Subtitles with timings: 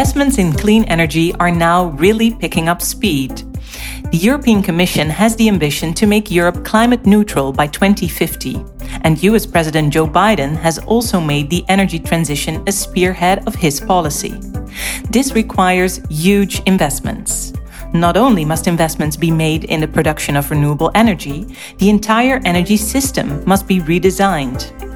[0.00, 3.44] investments in clean energy are now really picking up speed.
[4.10, 8.64] The European Commission has the ambition to make Europe climate neutral by 2050,
[9.02, 13.78] and US President Joe Biden has also made the energy transition a spearhead of his
[13.78, 14.40] policy.
[15.10, 17.52] This requires huge investments.
[17.92, 21.44] Not only must investments be made in the production of renewable energy,
[21.76, 24.89] the entire energy system must be redesigned.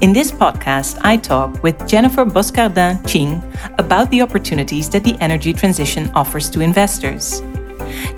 [0.00, 3.42] In this podcast, I talk with Jennifer Boscardin Ching
[3.78, 7.42] about the opportunities that the energy transition offers to investors.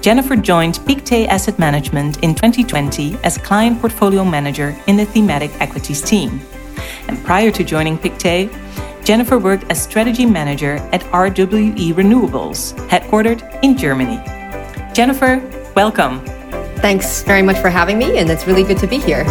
[0.00, 6.02] Jennifer joined Pictet Asset Management in 2020 as client portfolio manager in the thematic equities
[6.02, 6.40] team.
[7.08, 8.50] And prior to joining Pictet,
[9.04, 14.20] Jennifer worked as strategy manager at RWE Renewables, headquartered in Germany.
[14.94, 15.42] Jennifer,
[15.74, 16.20] welcome.
[16.76, 19.24] Thanks very much for having me, and it's really good to be here.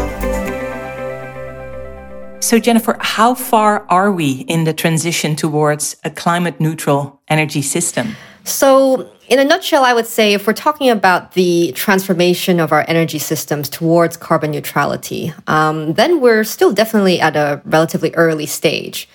[2.51, 8.17] So, Jennifer, how far are we in the transition towards a climate neutral energy system?
[8.43, 12.83] So, in a nutshell, I would say if we're talking about the transformation of our
[12.89, 19.07] energy systems towards carbon neutrality, um, then we're still definitely at a relatively early stage.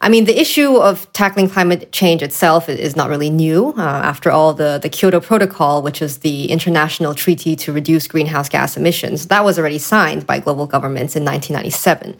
[0.00, 3.72] I mean, the issue of tackling climate change itself is not really new.
[3.78, 8.48] Uh, after all, the, the Kyoto Protocol, which is the international treaty to reduce greenhouse
[8.50, 12.14] gas emissions, that was already signed by global governments in 1997.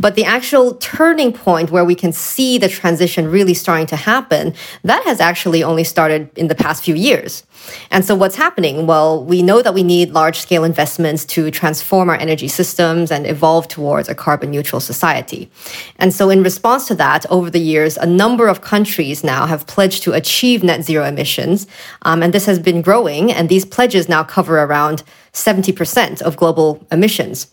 [0.00, 4.54] But the actual turning point where we can see the transition really starting to happen,
[4.82, 7.44] that has actually only started in the past few years.
[7.90, 8.86] And so what's happening?
[8.86, 13.26] Well, we know that we need large scale investments to transform our energy systems and
[13.26, 15.50] evolve towards a carbon neutral society.
[15.98, 19.66] And so in response to that, over the years, a number of countries now have
[19.66, 21.66] pledged to achieve net zero emissions.
[22.02, 26.86] Um, and this has been growing and these pledges now cover around 70% of global
[26.90, 27.48] emissions.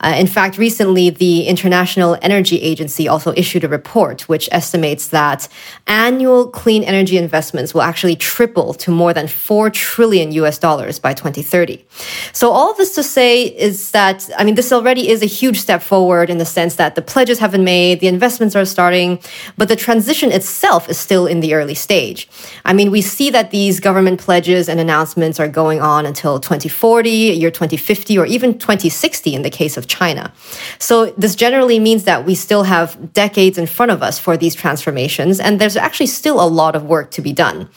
[0.00, 5.48] Uh, in fact, recently, the International Energy Agency also issued a report which estimates that
[5.86, 11.14] annual clean energy investments will actually triple to more than 4 trillion US dollars by
[11.14, 11.84] 2030.
[12.32, 15.82] So, all this to say is that, I mean, this already is a huge step
[15.82, 19.20] forward in the sense that the pledges have been made, the investments are starting,
[19.56, 22.28] but the transition itself is still in the early stage.
[22.64, 27.29] I mean, we see that these government pledges and announcements are going on until 2040
[27.36, 30.32] year 2050, or even 2060 in the case of China.
[30.78, 34.54] So this generally means that we still have decades in front of us for these
[34.54, 37.68] transformations, and there's actually still a lot of work to be done.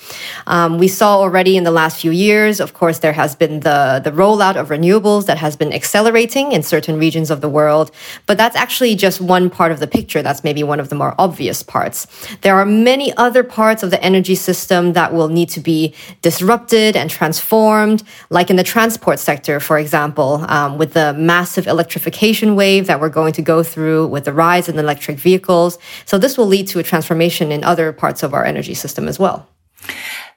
[0.47, 4.01] Um, we saw already in the last few years, of course, there has been the,
[4.03, 7.91] the rollout of renewables that has been accelerating in certain regions of the world,
[8.25, 10.21] but that's actually just one part of the picture.
[10.21, 12.07] That's maybe one of the more obvious parts.
[12.41, 16.95] There are many other parts of the energy system that will need to be disrupted
[16.95, 22.49] and transformed, like in the transport sector sector, for example, um, with the massive electrification
[22.61, 25.71] wave that we're going to go through, with the rise in electric vehicles.
[26.09, 29.17] So this will lead to a transformation in other parts of our energy system as
[29.23, 29.37] well.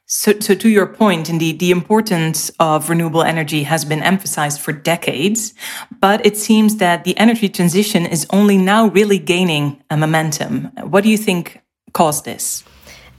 [0.06, 2.38] So, so to your point, indeed, the importance
[2.70, 5.52] of renewable energy has been emphasized for decades,
[6.06, 10.70] but it seems that the energy transition is only now really gaining a momentum.
[10.92, 11.60] What do you think
[11.92, 12.64] caused this?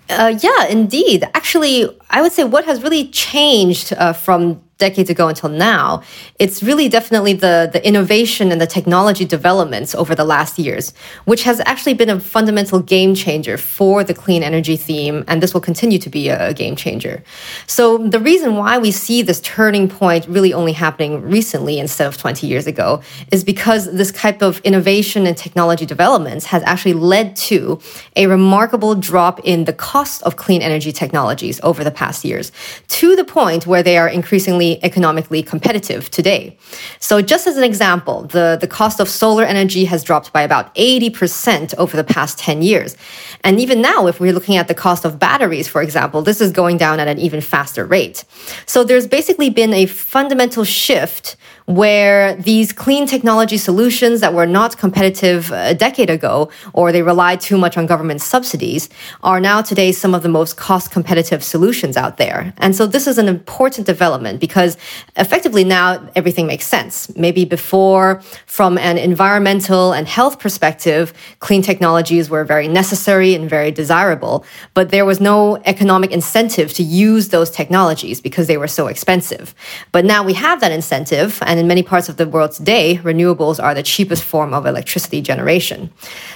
[0.09, 1.19] Uh, yeah, indeed.
[1.33, 1.75] Actually,
[2.09, 6.01] I would say what has really changed uh, from decades ago until now,
[6.39, 10.93] it's really definitely the, the innovation and the technology developments over the last years,
[11.25, 15.23] which has actually been a fundamental game changer for the clean energy theme.
[15.27, 17.23] And this will continue to be a, a game changer.
[17.65, 22.17] So the reason why we see this turning point really only happening recently instead of
[22.17, 23.01] 20 years ago
[23.31, 27.79] is because this type of innovation and technology developments has actually led to
[28.15, 32.51] a remarkable drop in the cost of clean energy technologies over the past years
[32.88, 36.57] to the point where they are increasingly economically competitive today.
[37.00, 40.73] So just as an example, the, the cost of solar energy has dropped by about
[40.75, 42.95] 80% over the past 10 years.
[43.44, 46.51] And even now, if we're looking at the cost of batteries, for example, this is
[46.51, 48.23] going down at an even faster rate.
[48.66, 51.36] So there's basically been a fundamental shift
[51.67, 57.41] where these clean technology solutions that were not competitive a decade ago, or they relied
[57.41, 58.87] too much on government subsidies,
[59.21, 62.53] are now today some of the most cost competitive solutions out there.
[62.59, 64.77] And so this is an important development because
[65.17, 67.13] effectively now everything makes sense.
[67.17, 73.71] Maybe before, from an environmental and health perspective, clean technologies were very necessary and very
[73.71, 78.87] desirable, but there was no economic incentive to use those technologies because they were so
[78.87, 79.53] expensive.
[79.91, 83.00] But now we have that incentive and and in many parts of the world today,
[83.04, 85.92] renewables are the cheapest form of electricity generation.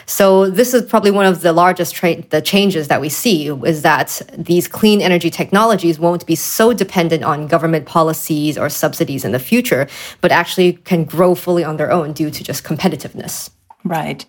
[0.07, 3.83] So this is probably one of the largest tra- the changes that we see is
[3.83, 9.31] that these clean energy technologies won't be so dependent on government policies or subsidies in
[9.31, 9.87] the future,
[10.21, 13.51] but actually can grow fully on their own due to just competitiveness.
[13.83, 14.25] Right.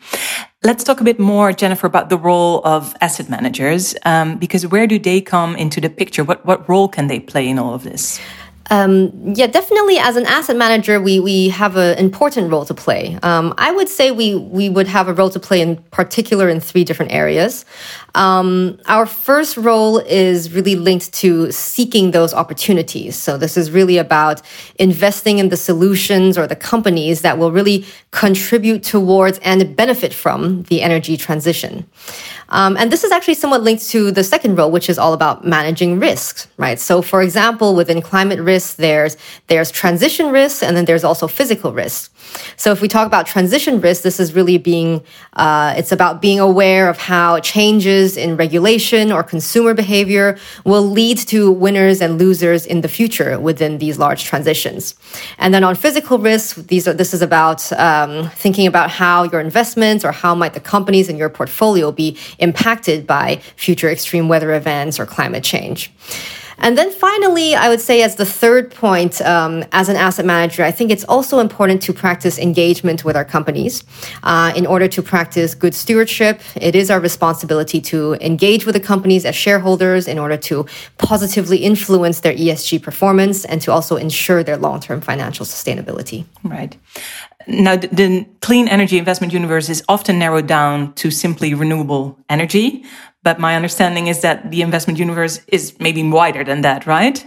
[0.62, 4.87] Let's talk a bit more, Jennifer, about the role of asset managers, um, because where
[4.87, 6.23] do they come into the picture?
[6.23, 8.21] What, what role can they play in all of this?
[8.73, 9.99] Um, yeah, definitely.
[9.99, 13.19] As an asset manager, we we have an important role to play.
[13.23, 16.59] Um, I would say we we would have a role to play in particular in
[16.59, 17.67] three different areas.
[18.15, 23.17] Um, our first role is really linked to seeking those opportunities.
[23.17, 24.41] So this is really about
[24.79, 30.63] investing in the solutions or the companies that will really contribute towards and benefit from
[30.65, 31.87] the energy transition.
[32.51, 35.47] Um, and this is actually somewhat linked to the second role, which is all about
[35.47, 36.79] managing risks, right?
[36.79, 39.17] So, for example, within climate risk, there's
[39.49, 42.11] there's transition risks, and then there's also physical risks.
[42.56, 45.03] So, if we talk about transition risk, this is really being
[45.35, 51.19] uh, it's about being aware of how changes in regulation or consumer behavior will lead
[51.19, 54.94] to winners and losers in the future within these large transitions.
[55.38, 59.41] And then on physical risk, these are this is about um, thinking about how your
[59.41, 64.55] investments or how might the companies in your portfolio be impacted by future extreme weather
[64.55, 65.93] events or climate change.
[66.58, 70.62] And then finally, I would say, as the third point, um, as an asset manager,
[70.62, 73.84] I think it's also important to practice engagement with our companies.
[74.22, 78.81] Uh, in order to practice good stewardship, it is our responsibility to engage with the
[78.81, 80.66] companies as shareholders in order to
[80.99, 86.25] positively influence their ESG performance and to also ensure their long term financial sustainability.
[86.44, 86.76] Right.
[87.47, 92.85] Now, the, the, clean energy investment universe is often narrowed down to simply renewable energy.
[93.23, 97.25] But my understanding is that the investment universe is maybe wider than that, right?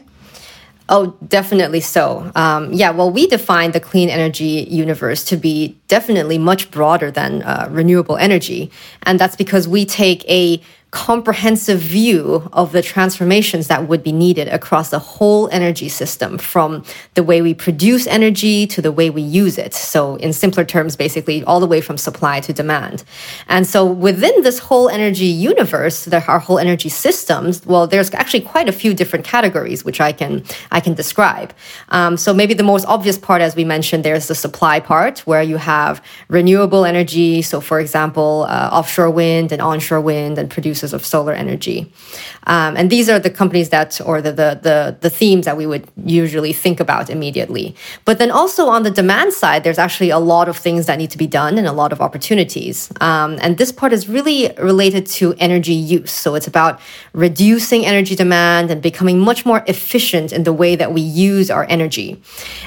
[0.88, 2.32] Oh, definitely so.
[2.36, 7.42] Um, yeah, well, we define the clean energy universe to be definitely much broader than
[7.42, 8.72] uh, renewable energy.
[9.04, 10.62] And that's because we take a
[10.96, 16.86] comprehensive view of the transformations that would be needed across the whole energy system from
[17.16, 19.74] the way we produce energy to the way we use it.
[19.74, 23.04] So, in simpler terms, basically all the way from supply to demand.
[23.50, 27.66] And so, within this whole energy universe, there are whole energy systems.
[27.66, 31.54] Well, there's actually quite a few different categories which I can I can describe.
[31.90, 35.44] Um, so, maybe the most obvious part, as we mentioned, there's the supply part where
[35.44, 37.42] you have renewable energy.
[37.42, 41.92] So, for example, uh, offshore wind and onshore wind and producers sources of solar energy.
[42.48, 45.66] Um, and these are the companies that, or the, the, the, the themes that we
[45.66, 47.74] would usually think about immediately.
[48.06, 51.12] But then also on the demand side, there's actually a lot of things that need
[51.12, 52.92] to be done and a lot of opportunities.
[53.02, 56.12] Um, and this part is really related to energy use.
[56.12, 56.80] So it's about
[57.14, 61.66] reducing energy demand and becoming much more efficient in the way that we use our
[61.70, 62.22] energy.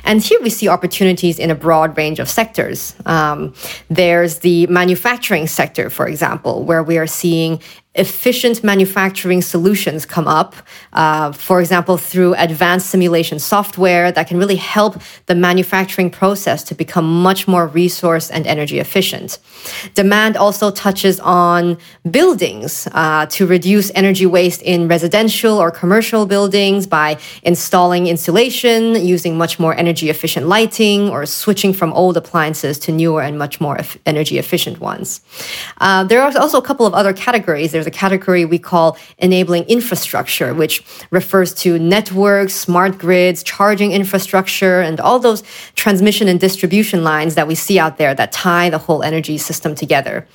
[0.04, 2.94] And here we see opportunities in a broad range of sectors.
[3.06, 3.52] Um,
[3.88, 7.60] there's the manufacturing sector, for example, where we are seeing
[7.98, 10.54] efficient manufacturing solutions come up,
[10.92, 16.74] uh, for example, through advanced simulation software that can really help the manufacturing process to
[16.74, 19.38] become much more resource and energy efficient.
[19.94, 21.76] Demand also touches on
[22.10, 29.36] buildings uh, to reduce energy waste in residential or commercial buildings by installing insulation, using
[29.36, 33.76] much more energy efficient lighting, or switching from old appliances to newer and much more
[34.06, 35.20] energy efficient ones.
[35.78, 37.72] Uh, there are also a couple of other categories.
[37.72, 40.74] There's a category we call enabling infrastructure, which
[41.10, 45.42] refers to networks, smart grids, charging infrastructure, and all those
[45.74, 49.74] transmission and distribution lines that we see out there that tie the whole energy system
[49.74, 50.26] together.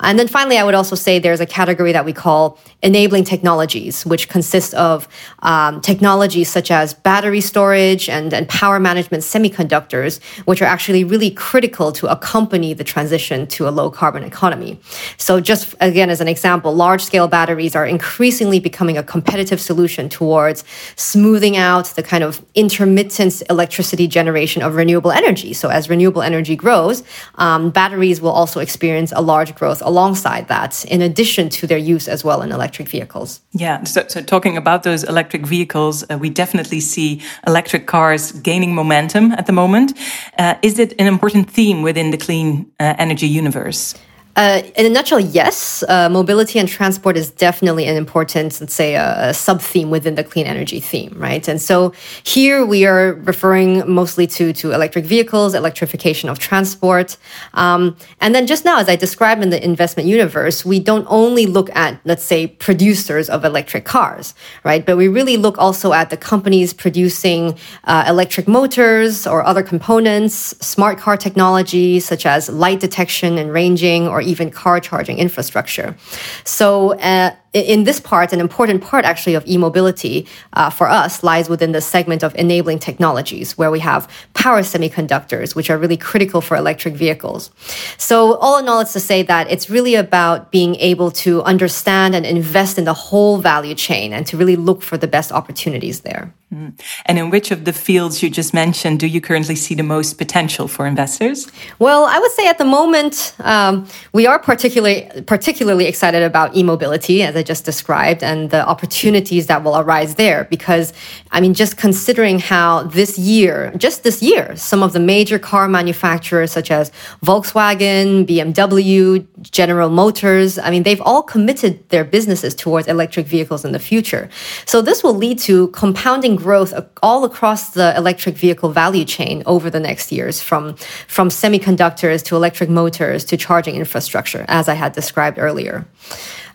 [0.00, 4.06] And then finally, I would also say there's a category that we call enabling technologies,
[4.06, 5.08] which consists of
[5.40, 11.30] um, technologies such as battery storage and, and power management semiconductors, which are actually really
[11.30, 14.78] critical to accompany the transition to a low carbon economy.
[15.16, 20.08] So just again, as an example, large scale batteries are increasingly becoming a competitive solution
[20.08, 20.64] towards
[20.96, 25.52] smoothing out the kind of intermittent electricity generation of renewable energy.
[25.52, 27.04] So as renewable energy grows,
[27.36, 32.08] um, batteries will also experience a large growth alongside that, in addition to their use
[32.08, 33.40] as well in electric vehicles.
[33.52, 38.74] Yeah, so, so talking about those electric vehicles, uh, we definitely see electric cars gaining
[38.74, 39.96] momentum at the moment.
[40.36, 43.94] Uh, is it an important theme within the clean uh, energy universe?
[44.38, 45.82] Uh, in a nutshell, yes.
[45.88, 50.14] Uh, mobility and transport is definitely an important, let's say, a, a sub theme within
[50.14, 51.48] the clean energy theme, right?
[51.48, 51.92] And so
[52.22, 57.16] here we are referring mostly to, to electric vehicles, electrification of transport.
[57.54, 61.46] Um, and then just now, as I described in the investment universe, we don't only
[61.46, 64.86] look at, let's say, producers of electric cars, right?
[64.86, 70.54] But we really look also at the companies producing uh, electric motors or other components,
[70.64, 75.96] smart car technology, such as light detection and ranging, or even car charging infrastructure.
[76.44, 81.48] So, uh, in this part, an important part actually of e-mobility uh, for us lies
[81.48, 86.40] within the segment of enabling technologies, where we have power semiconductors, which are really critical
[86.40, 87.50] for electric vehicles.
[87.96, 92.14] So all in all, it's to say that it's really about being able to understand
[92.14, 96.00] and invest in the whole value chain and to really look for the best opportunities
[96.00, 96.34] there.
[96.52, 96.80] Mm.
[97.04, 100.16] And in which of the fields you just mentioned do you currently see the most
[100.16, 101.46] potential for investors?
[101.78, 107.22] Well, I would say at the moment um, we are particularly particularly excited about e-mobility,
[107.22, 110.44] as I just described, and the opportunities that will arise there.
[110.44, 110.92] Because
[111.30, 115.68] I mean, just considering how this year, just this year, some of the major car
[115.68, 116.90] manufacturers such as
[117.24, 123.72] Volkswagen, BMW, General Motors, I mean, they've all committed their businesses towards electric vehicles in
[123.72, 124.28] the future.
[124.66, 129.70] So this will lead to compounding growth all across the electric vehicle value chain over
[129.70, 130.76] the next years from,
[131.06, 135.86] from semiconductors to electric motors to charging infrastructure, as I had described earlier.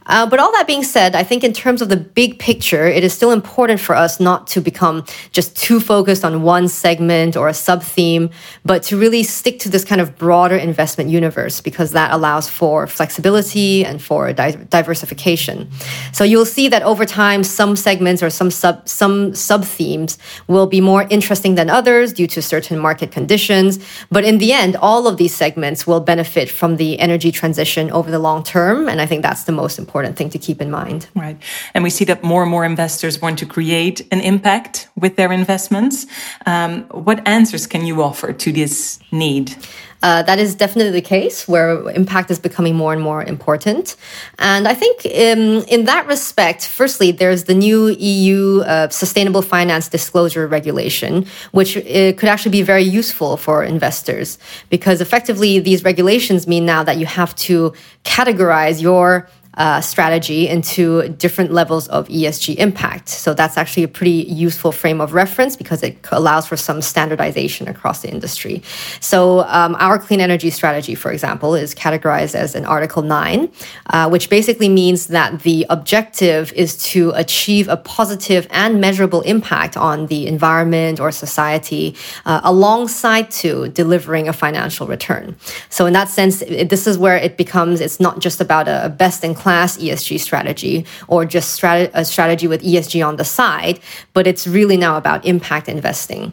[0.06, 3.04] Uh, but all that being said, I think in terms of the big picture, it
[3.04, 7.48] is still important for us not to become just too focused on one segment or
[7.48, 8.30] a sub theme,
[8.66, 12.88] but to really stick to this kind of broader investment universe because that allows for
[12.88, 15.70] flexibility and for di diversification.
[16.12, 20.18] So you'll see that over time, some segments or some sub some sub themes
[20.48, 23.80] will be more interesting than others due to certain market conditions.
[24.12, 28.12] But in the end, all of these segments will benefit from the energy transition over
[28.12, 30.72] the long term, and I think that's the most important important thing to keep in
[30.72, 31.08] mind.
[31.16, 31.38] Right.
[31.76, 35.32] And we see that more and more investors want to create an impact with their
[35.32, 36.08] investments.
[36.48, 39.56] Um, what answers can you offer to this need?
[40.04, 43.96] Uh, that is definitely the case where impact is becoming more and more important.
[44.38, 49.42] And I think in, um, in that respect, firstly, there's the new EU uh, Sustainable
[49.42, 54.38] Finance Disclosure Regulation, which uh, could actually be very useful for investors
[54.70, 57.74] because effectively these regulations mean now that you have to
[58.04, 63.10] categorize your uh, strategy into different levels of ESG impact.
[63.10, 67.68] So that's actually a pretty useful frame of reference because it allows for some standardization
[67.68, 68.64] across the industry.
[69.00, 73.52] So um, our clean energy strategy, for example, is categorized as an Article 9,
[73.88, 79.78] uh, which basically means that the objective is to achieve a positive and measurable impact
[79.78, 81.96] on the environment or society
[82.26, 85.36] uh, alongside to delivering a financial return.
[85.70, 88.90] So in that sense, it, this is where it becomes, it's not just about a
[88.90, 93.80] best in class ESG strategy or just strat- a strategy with ESG on the side,
[94.14, 96.32] but it's really now about impact investing.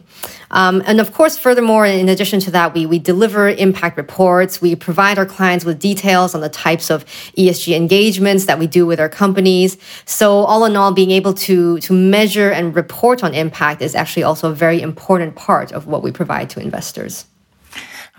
[0.51, 4.61] Um, and of course, furthermore, in addition to that, we, we deliver impact reports.
[4.61, 7.05] We provide our clients with details on the types of
[7.37, 9.77] ESG engagements that we do with our companies.
[10.05, 14.23] So all in all, being able to, to measure and report on impact is actually
[14.23, 17.25] also a very important part of what we provide to investors.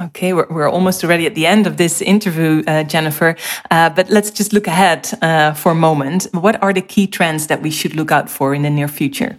[0.00, 3.36] Okay, we're, we're almost already at the end of this interview, uh, Jennifer.
[3.70, 6.28] Uh, but let's just look ahead uh, for a moment.
[6.32, 9.38] What are the key trends that we should look out for in the near future?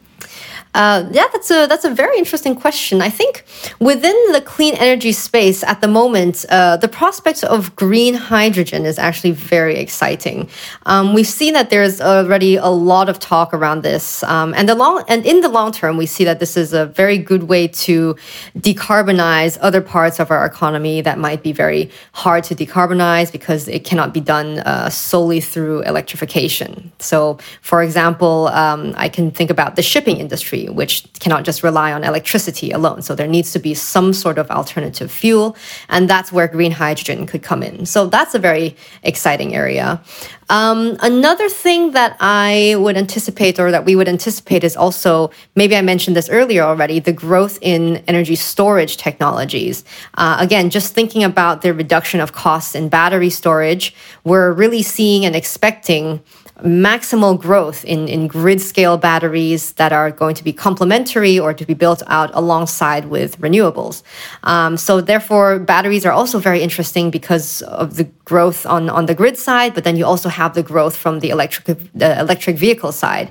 [0.74, 3.02] Uh, yeah, that's a that's a very interesting question.
[3.02, 3.46] I think
[3.80, 8.98] within the clean energy space at the moment, uh, the prospect of green hydrogen is
[8.98, 10.50] actually very exciting.
[10.88, 14.74] Um, we've seen that there's already a lot of talk around this, um, and the
[14.74, 17.68] long and in the long term, we see that this is a very good way
[17.68, 18.16] to
[18.58, 23.84] decarbonize other parts of our economy that might be very hard to decarbonize because it
[23.84, 26.92] cannot be done uh, solely through electrification.
[26.98, 31.92] So, for example, um, I can think about the shipping industry which cannot just rely
[31.94, 33.02] on electricity alone.
[33.02, 35.56] So there needs to be some sort of alternative fuel,
[35.90, 37.86] and that's where green hydrogen could come in.
[37.86, 40.02] So that's a very exciting area.
[40.50, 45.76] Um, another thing that I would anticipate or that we would anticipate is also, maybe
[45.76, 49.84] I mentioned this earlier already, the growth in energy storage technologies.
[50.16, 55.26] Uh, again, just thinking about the reduction of costs in battery storage, we're really seeing
[55.26, 56.22] and expecting
[56.62, 61.66] maximal growth in, in grid scale batteries that are going to be complementary or to
[61.66, 64.04] be built out alongside with renewables.
[64.44, 69.16] Um, so therefore, batteries are also very interesting because of the growth on, on the
[69.16, 72.92] grid side, but then you also have the growth from the electric, the electric vehicle
[72.92, 73.30] side.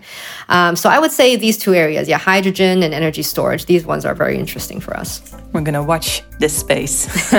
[0.49, 4.04] Um, so I would say these two areas, yeah, hydrogen and energy storage, these ones
[4.04, 5.34] are very interesting for us.
[5.52, 7.06] We're going to watch this space.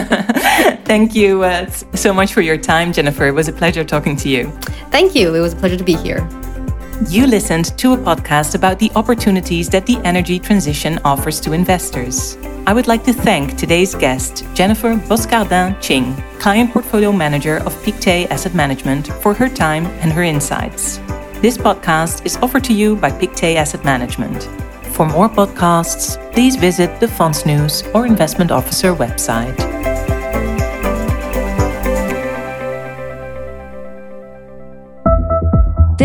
[0.85, 3.27] Thank you uh, so much for your time, Jennifer.
[3.27, 4.49] It was a pleasure talking to you.
[4.89, 5.33] Thank you.
[5.35, 6.27] It was a pleasure to be here.
[7.09, 12.37] You listened to a podcast about the opportunities that the energy transition offers to investors.
[12.67, 18.31] I would like to thank today's guest, Jennifer Boscardin Ching, Client Portfolio Manager of Pictet
[18.31, 20.99] Asset Management, for her time and her insights.
[21.41, 24.43] This podcast is offered to you by Pictet Asset Management.
[24.93, 29.72] For more podcasts, please visit the Funds News or Investment Officer website.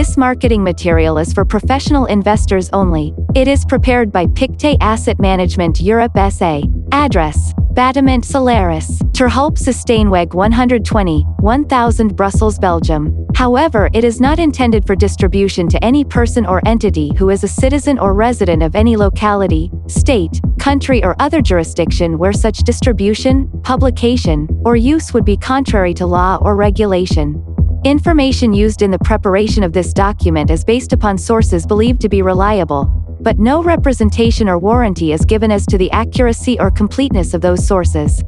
[0.08, 3.12] This marketing material is for professional investors only.
[3.34, 6.62] It is prepared by Pictet Asset Management Europe SA.
[6.92, 13.26] Address Bâtiment Solaris, Terhulpsesteenweg 120, 1000 Brussels, Belgium.
[13.34, 17.48] However, it is not intended for distribution to any person or entity who is a
[17.48, 24.48] citizen or resident of any locality, state, country or other jurisdiction where such distribution, publication,
[24.64, 27.44] or use would be contrary to law or regulation.
[27.85, 32.23] Information used in the preparation of this document is based upon sources believed to be
[32.23, 32.87] reliable,
[33.20, 37.64] but no representation or warranty is given as to the accuracy or completeness of those
[37.64, 38.25] sources.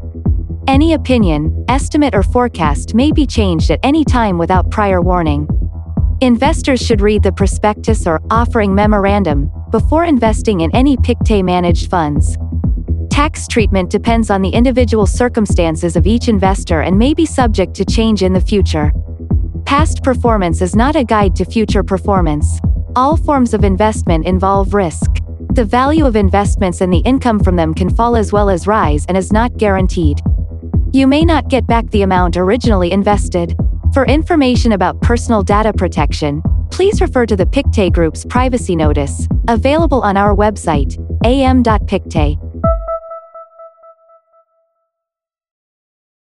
[0.69, 5.49] Any opinion, estimate or forecast may be changed at any time without prior warning.
[6.21, 12.37] Investors should read the prospectus or offering memorandum before investing in any Pictet managed funds.
[13.11, 17.85] Tax treatment depends on the individual circumstances of each investor and may be subject to
[17.85, 18.92] change in the future.
[19.64, 22.61] Past performance is not a guide to future performance.
[22.97, 25.11] All forms of investment involve risk.
[25.55, 29.05] The value of investments and the income from them can fall as well as rise
[29.07, 30.21] and is not guaranteed.
[30.93, 33.57] You may not get back the amount originally invested.
[33.95, 40.02] For information about personal data protection, please refer to the Pictet Group's privacy notice, available
[40.02, 42.38] on our website, am.pictet.